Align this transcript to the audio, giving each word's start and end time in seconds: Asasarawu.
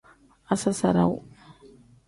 Asasarawu. 0.53 1.17